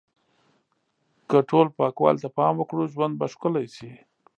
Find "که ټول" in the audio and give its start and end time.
1.29-1.67